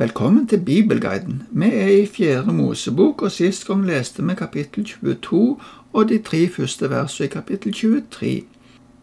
[0.00, 1.42] Velkommen til Bibelguiden.
[1.50, 5.58] Vi er i Fjerde Mosebok, og sist gang leste vi kapittel 22
[5.92, 8.42] og de tre første versene i kapittel 23.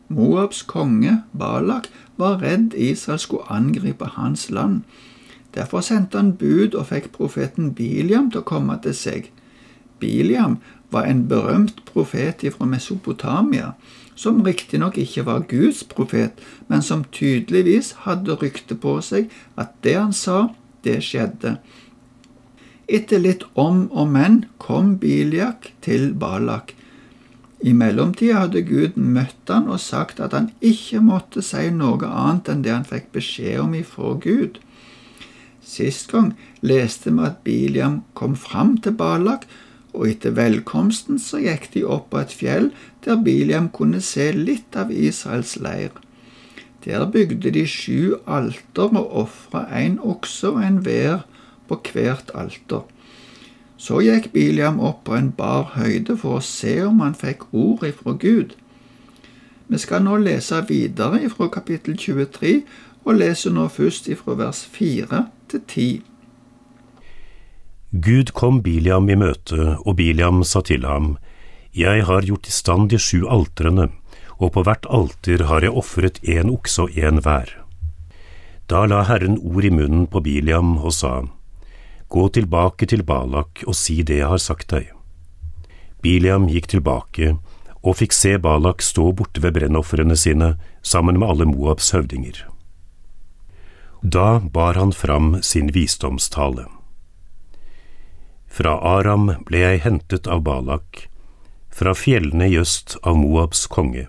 [0.09, 1.87] Moabs konge, Balak,
[2.17, 4.81] var redd Israel skulle angripe hans land.
[5.55, 9.31] Derfor sendte han bud og fikk profeten Biliam til å komme til seg.
[9.99, 10.57] Biliam
[10.89, 13.75] var en berømt profet fra Mesopotamia,
[14.15, 16.31] som riktignok ikke var Guds profet,
[16.67, 20.47] men som tydeligvis hadde rykte på seg at det han sa,
[20.85, 21.57] det skjedde.
[22.87, 26.73] Etter litt om og men kom Biliak til Balak.
[27.59, 32.51] I mellomtida hadde Gud møtt han og sagt at han ikke måtte si noe annet
[32.53, 34.59] enn det han fikk beskjed om ifra Gud.
[35.67, 36.31] Sist gang
[36.63, 39.47] leste vi at Biliam kom fram til Balak
[39.97, 42.69] og etter velkomsten så gikk de opp på et fjell
[43.03, 45.91] der Biliam kunne se litt av Israels leir.
[46.87, 51.25] Der bygde de sju alter og ofra en okse og en vær
[51.67, 52.85] på hvert alter.
[53.77, 57.83] Så gikk Biliam opp på en bar høyde for å se om han fikk ord
[57.85, 58.55] ifra Gud.
[59.67, 62.61] Vi skal nå lese videre ifra kapittel 23,
[63.03, 66.01] og leser nå først ifra vers 4 til 10.
[68.07, 71.17] Gud kom Biliam i møte, og Biliam sa til ham,
[71.75, 73.89] Jeg har gjort i stand de sju altrene,
[74.37, 77.49] og på hvert alter har jeg ofret en okse og en vær.
[78.67, 81.23] Da la Herren ord i munnen på Biliam og sa,
[82.07, 84.91] Gå tilbake til Balak og si det jeg har sagt deg.
[86.03, 87.33] Biliam gikk tilbake
[87.81, 92.45] og fikk se Balak stå borte ved brennofrene sine sammen med alle Moabs høvdinger.
[94.01, 96.67] Da bar han fram sin visdomstale.
[98.47, 101.07] Fra Aram ble jeg hentet av Balak,
[101.69, 104.07] fra fjellene i øst av Moabs konge.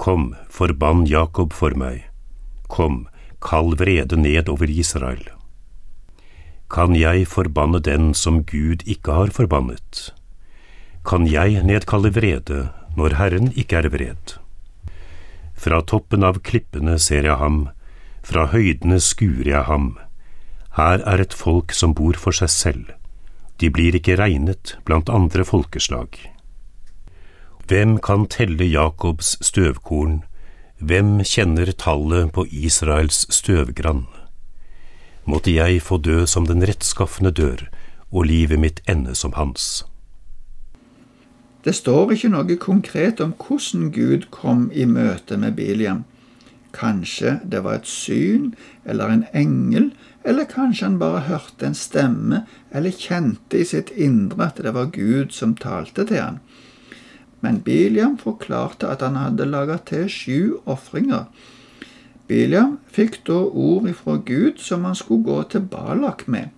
[0.00, 2.06] Kom, forbann Jakob for meg,
[2.72, 3.02] kom,
[3.44, 5.22] kall vrede ned over Israel.
[6.72, 10.10] Kan jeg forbanne den som Gud ikke har forbannet?
[11.04, 14.36] Kan jeg nedkalle vrede når Herren ikke er vred?
[15.60, 17.66] Fra toppen av klippene ser jeg ham,
[18.24, 19.92] fra høydene skuer jeg ham.
[20.80, 22.96] Her er et folk som bor for seg selv
[23.60, 26.16] de blir ikke regnet blant andre folkeslag.
[27.70, 30.24] Hvem kan telle Jakobs støvkorn,
[30.82, 34.08] hvem kjenner tallet på Israels støvgrann?
[35.22, 37.60] Måtte jeg få dø som den rettskaffende dør,
[38.10, 39.84] og livet mitt ende som hans.
[41.62, 46.02] Det står ikke noe konkret om hvordan Gud kom i møte med Biliam.
[46.74, 48.48] Kanskje det var et syn
[48.82, 49.92] eller en engel,
[50.26, 52.42] eller kanskje han bare hørte en stemme
[52.74, 56.42] eller kjente i sitt indre at det var Gud som talte til han.
[57.40, 61.28] Men Biliam forklarte at han hadde laget til sju ofringer.
[62.28, 66.52] Biliam fikk da ord ifra Gud som han skulle gå til Balak med.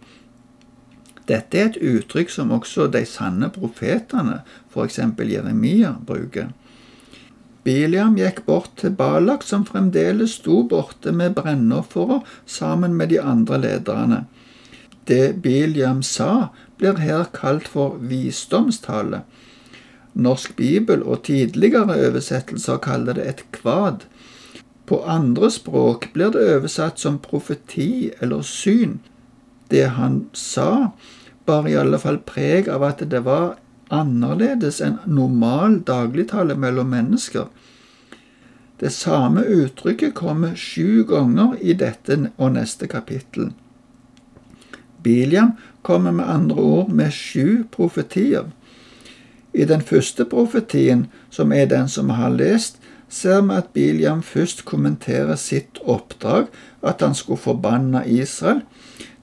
[1.30, 4.42] Dette er et uttrykk som også de sanne profetene,
[4.74, 4.98] f.eks.
[4.98, 6.50] Jeremia, bruker.
[7.62, 13.60] Biliam gikk bort til Balak, som fremdeles sto borte med brennofferet sammen med de andre
[13.62, 14.24] lederne.
[15.06, 19.22] Det Biliam sa, blir her kalt for visdomstale.
[20.14, 24.04] Norsk bibel og tidligere oversettelser kaller det et kvad.
[24.86, 28.98] På andre språk blir det oversatt som profeti eller syn.
[29.70, 30.92] Det han sa,
[31.46, 33.56] bar i alle fall preg av at det var
[33.92, 37.48] annerledes enn normal dagligtale mellom mennesker.
[38.82, 43.52] Det samme uttrykket kommer sju ganger i dette og neste kapittel.
[45.02, 45.52] Biliam
[45.82, 48.50] kommer med andre ord med sju profetier.
[49.52, 54.22] I den første profetien, som er den som vi har lest, ser vi at Biliam
[54.22, 56.48] først kommenterer sitt oppdrag,
[56.82, 58.62] at han skulle forbanne Israel,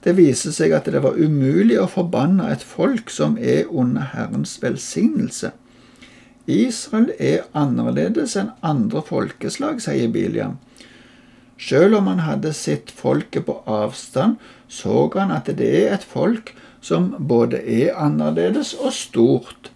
[0.04, 4.54] det viser seg at det var umulig å forbanne et folk som er under Herrens
[4.62, 5.50] velsignelse.
[6.50, 10.56] Israel er annerledes enn andre folkeslag, sier Biliam.
[11.60, 14.38] Selv om han hadde sett folket på avstand,
[14.68, 19.68] så han at det er et folk som både er annerledes og stort.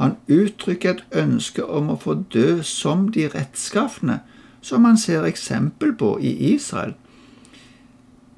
[0.00, 4.22] Han uttrykker et ønske om å få dø som de rettskafne,
[4.64, 6.94] som han ser eksempel på i Israel.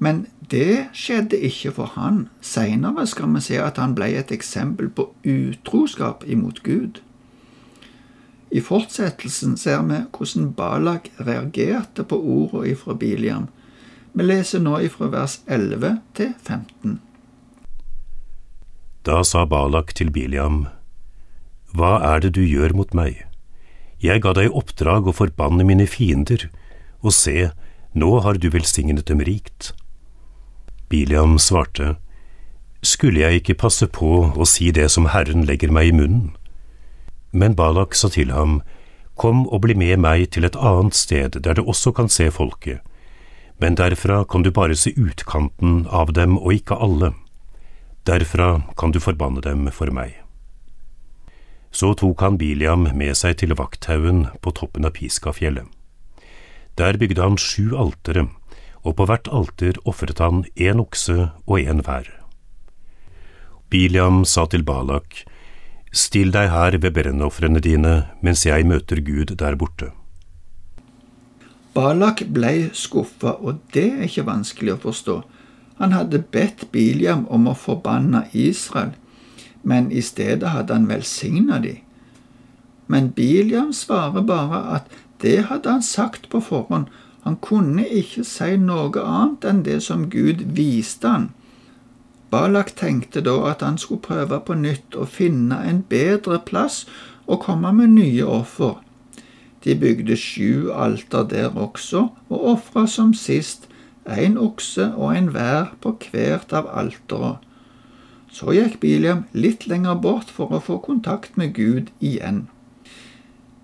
[0.03, 2.27] Men det skjedde ikke for han.
[2.43, 6.99] Seinere skal vi se at han ble et eksempel på utroskap imot Gud.
[8.51, 13.47] I fortsettelsen ser vi hvordan Balak reagerte på ordene ifra Biliam.
[14.13, 16.99] Vi leser nå ifra vers 11 til 15.
[19.07, 20.67] Da sa Balak til Biliam,
[21.73, 23.23] Hva er det du gjør mot meg?
[24.03, 26.49] Jeg ga deg oppdrag å forbanne mine fiender,
[27.01, 27.49] og se,
[27.97, 29.73] nå har du velsignet dem rikt.
[30.89, 31.95] Biliam svarte,
[32.83, 36.33] Skulle jeg ikke passe på å si det som Herren legger meg i munnen?
[37.31, 38.61] Men Balak sa til ham,
[39.15, 42.81] Kom og bli med meg til et annet sted der du også kan se folket,
[43.61, 47.13] men derfra kan du bare se utkanten av dem og ikke alle.
[48.09, 50.22] Derfra kan du forbanne dem for meg.
[51.73, 55.65] Så tok han Biliam med seg til vakthaugen på toppen av Piskafjellet.
[56.77, 58.27] Der bygde han sju altere,
[58.85, 62.09] og på hvert alter ofret han én okse og én hver.
[63.73, 65.23] Biliam sa til Balak,
[65.93, 67.91] Still deg her ved brennofrene dine
[68.25, 69.91] mens jeg møter Gud der borte.
[71.73, 75.15] Balak blei skuffa, og det er ikke vanskelig å forstå.
[75.81, 78.93] Han hadde bedt Biliam om å forbanne Israel,
[79.63, 81.77] men i stedet hadde han velsigna de.
[82.87, 84.91] Men Biliam svarer bare at
[85.23, 86.87] det hadde han sagt på forhånd,
[87.23, 91.29] han kunne ikke si noe annet enn det som Gud viste han.
[92.33, 96.83] Balak tenkte da at han skulle prøve på nytt å finne en bedre plass
[97.23, 98.81] og komme med nye offer.
[99.63, 103.69] De bygde sju alter der også, og ofra som sist
[104.03, 107.37] en okse og en vær på hvert av altera.
[108.33, 112.47] Så gikk Biliam litt lenger bort for å få kontakt med Gud igjen.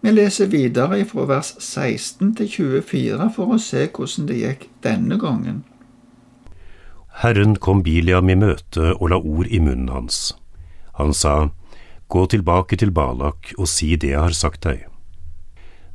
[0.05, 5.17] Vi leser videre fra vers 16 til 24 for å se hvordan det gikk denne
[5.19, 5.63] gangen.
[7.23, 10.37] Herren kom Biliam i møte og la ord i munnen hans.
[11.01, 11.49] Han sa,
[12.09, 14.85] Gå tilbake til Balak og si det jeg har sagt deg.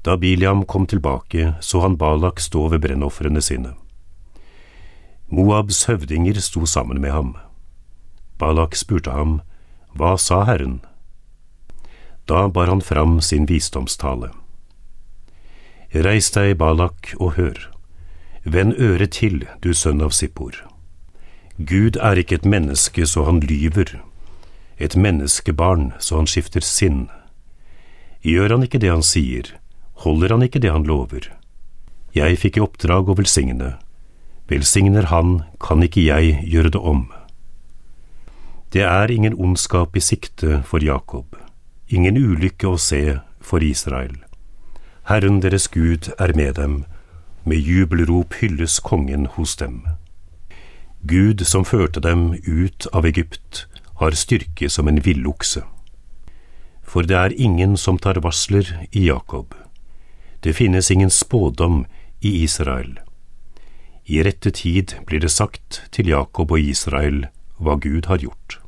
[0.05, 3.73] Da Biliam kom tilbake, så han Balak stå ved brennofrene sine.
[5.33, 7.35] Moabs høvdinger sto sammen med ham.
[8.45, 9.39] Balak spurte ham,
[9.97, 10.83] Hva sa Herren?
[12.29, 14.29] Da bar han fram sin visdomstale.
[15.95, 17.57] Reis deg, Balak, og hør.
[18.45, 20.61] Vend øret til, du sønn av Sippor.
[21.57, 23.97] Gud er ikke et menneske så han lyver,
[24.77, 27.07] et menneskebarn så han skifter sinn.
[28.21, 29.55] Gjør han ikke det han sier,
[30.05, 31.33] holder han ikke det han lover.
[32.13, 33.77] Jeg fikk i oppdrag å velsigne.
[34.53, 37.07] Velsigner han, kan ikke jeg gjøre det om.
[38.75, 41.37] Det er ingen ondskap i sikte for Jakob
[41.95, 44.17] ingen ulykke å se for Israel.
[45.11, 46.85] Herren deres Gud er med dem,
[47.45, 49.83] med jubelrop hylles kongen hos dem.
[51.05, 53.67] Gud som førte dem ut av Egypt,
[54.01, 55.63] har styrke som en villokse.
[56.83, 59.55] For det er ingen som tar varsler i Jakob.
[60.43, 61.85] Det finnes ingen spådom
[62.21, 62.99] i Israel.
[64.05, 68.64] I rette tid blir det sagt til Jakob og Israel hva Gud har gjort.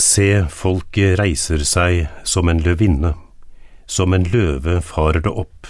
[0.00, 3.12] Se, folket reiser seg som en løvinne,
[3.84, 5.68] som en løve farer det opp.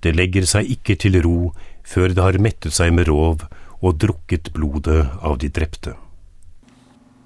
[0.00, 1.50] Det legger seg ikke til ro
[1.84, 3.44] før det har mettet seg med rov
[3.84, 5.92] og drukket blodet av de drepte.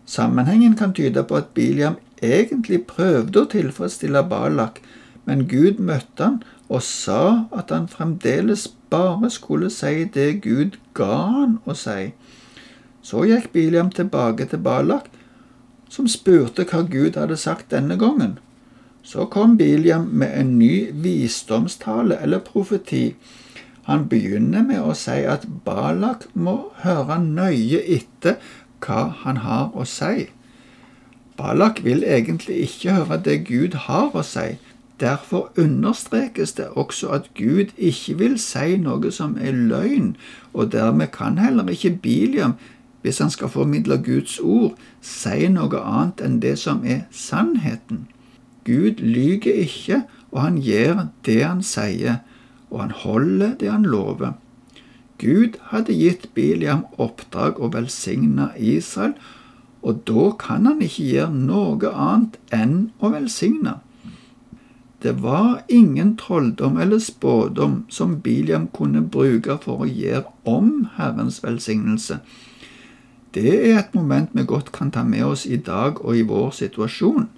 [0.08, 4.80] Sammenhengen kan tyde på at Biliam egentlig prøvde å tilfredsstille Balak,
[5.28, 11.20] men Gud møtte han og sa at han fremdeles bare skulle si det Gud ga
[11.36, 12.10] han å si.
[13.06, 15.12] Så gikk Biliam tilbake til Balak
[15.88, 18.38] som spurte hva Gud hadde sagt denne gangen.
[19.02, 23.14] Så kom Biliam med en ny visdomstale eller profeti.
[23.88, 28.37] Han begynner med å si at Balak må høre nøye etter
[28.85, 30.28] hva han har å si.
[31.38, 34.59] Balak vil egentlig ikke høre det Gud har å si.
[35.00, 40.16] Derfor understrekes det også at Gud ikke vil si noe som er løgn,
[40.52, 42.59] og dermed kan heller ikke Biliam
[43.02, 48.07] hvis han skal formidle Guds ord, si noe annet enn det som er sannheten.
[48.64, 52.21] Gud lyger ikke, og han gjør det han sier,
[52.71, 54.37] og han holder det han lover.
[55.19, 59.17] Gud hadde gitt Biliam oppdrag å velsigne Israel,
[59.83, 63.78] og da kan han ikke gjøre noe annet enn å velsigne.
[65.02, 71.38] Det var ingen trolldom eller spådom som Biliam kunne bruke for å gjøre om Herrens
[71.45, 72.19] velsignelse.
[73.38, 76.50] Det er et moment vi godt kan ta med oss i dag og i vår
[76.57, 77.28] situasjon.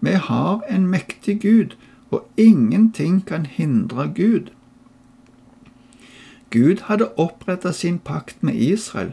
[0.00, 1.74] Vi har en mektig Gud,
[2.10, 4.48] og ingenting kan hindre Gud.
[6.50, 9.12] Gud hadde oppretta sin pakt med Israel.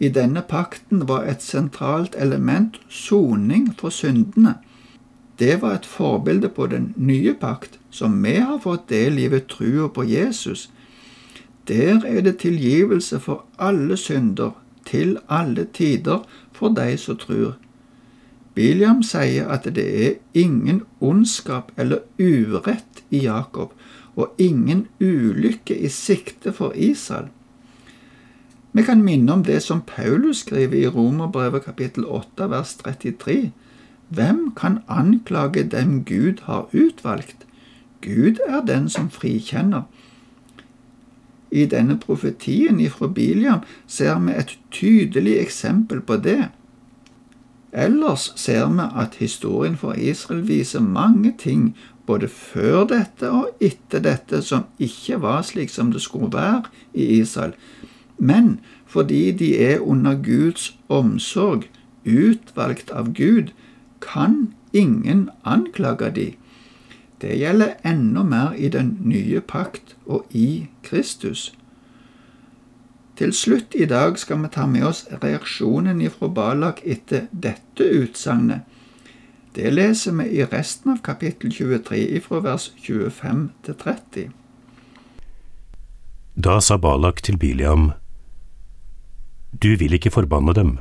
[0.00, 4.58] I denne pakten var et sentralt element soning for syndene.
[5.38, 9.48] Det var et forbilde på den nye pakt, som vi har fått del i ved
[9.48, 10.68] trua på Jesus.
[11.68, 14.52] Der er det tilgivelse for alle synder,
[14.86, 17.56] til alle tider for de som tror.
[18.56, 23.74] Biliam sier at det er ingen ondskap eller urett i Jakob,
[24.16, 27.28] og ingen ulykke i sikte for Israel.
[28.72, 33.52] Vi kan minne om det som Paulus skriver i Romerbrevet kapittel 8 vers 33.
[34.08, 37.46] Hvem kan anklage dem Gud har utvalgt?
[38.00, 39.82] Gud er den som frikjenner.
[41.56, 46.50] I denne profetien ifra Biliam ser vi et tydelig eksempel på det.
[47.72, 51.70] Ellers ser vi at historien for Israel viser mange ting
[52.06, 56.62] både før dette og etter dette som ikke var slik som det skulle være
[56.94, 57.54] i Israel,
[58.18, 61.66] men fordi de er under Guds omsorg,
[62.06, 63.50] utvalgt av Gud,
[64.00, 66.26] kan ingen anklage de.
[67.20, 71.54] Det gjelder enda mer i den nye pakt og i Kristus.
[73.16, 78.66] Til slutt i dag skal vi ta med oss reaksjonen ifra Balak etter dette utsagnet.
[79.56, 84.26] Det leser vi i resten av kapittel 23 ifra vers 25 til 30.
[86.36, 87.92] Da sa Balak til Biliam,
[89.62, 90.78] Du vil ikke forbanne dem,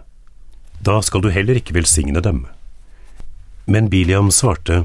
[0.84, 2.46] da skal du heller ikke velsigne dem.
[3.66, 4.84] Men Biliam svarte,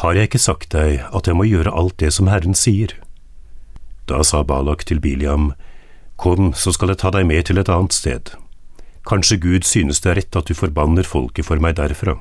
[0.00, 2.94] Har jeg ikke sagt deg at jeg må gjøre alt det som Herren sier?
[4.08, 5.52] Da sa Balak til Biliam,
[6.16, 8.32] Kom, så skal jeg ta deg med til et annet sted.
[9.08, 12.16] Kanskje Gud synes det er rett at du forbanner folket for meg derfra.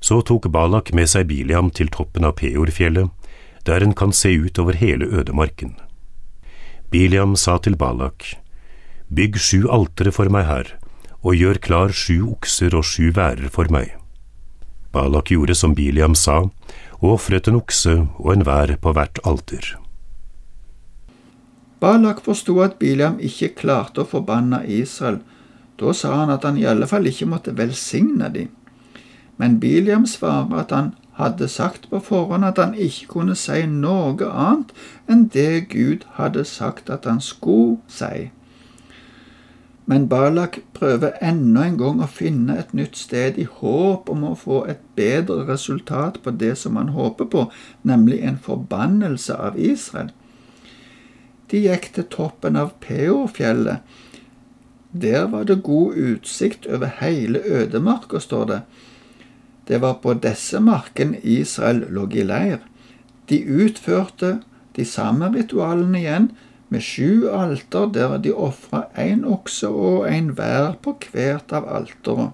[0.00, 3.10] Så tok Balak med seg Biliam til toppen av Peorfjellet,
[3.68, 5.74] der en kan se ut over hele ødemarken.
[6.90, 8.32] Biliam sa til Balak,
[9.12, 10.76] Bygg sju altere for meg her,
[11.20, 13.99] og gjør klar sju okser og sju værer for meg.
[14.92, 16.48] Balak gjorde som Biliam sa,
[17.00, 19.76] og ofret en okse og en vær på hvert alter.
[21.80, 25.20] Balak forsto at Biliam ikke klarte å forbanne Israel.
[25.80, 28.50] Da sa han at han i alle fall ikke måtte velsigne dem.
[29.40, 34.28] Men Biliam svarer at han hadde sagt på forhånd at han ikke kunne si noe
[34.28, 34.74] annet
[35.08, 38.28] enn det Gud hadde sagt at han skulle si.
[39.90, 44.36] Men Balak prøver enda en gang å finne et nytt sted i håp om å
[44.38, 47.48] få et bedre resultat på det som han håper på,
[47.82, 50.12] nemlig en forbannelse av Israel.
[51.50, 53.82] De gikk til toppen av Peorfjellet.
[54.94, 58.60] Der var det god utsikt over hele ødemarka, står det.
[59.66, 62.62] Det var på disse markene Israel lå i leir.
[63.26, 64.36] De utførte
[64.78, 66.30] de samme ritualene igjen,
[66.70, 72.30] med sju alter der de ofra én okse og en vær på hvert av alteret.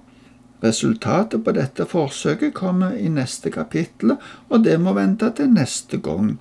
[0.64, 4.16] Resultatet på dette forsøket kommer i neste kapittel,
[4.49, 6.37] og det må vente til neste gang.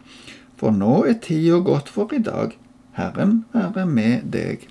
[0.59, 2.55] For nå er tida gått for i dag.
[2.95, 4.69] Herren være med deg.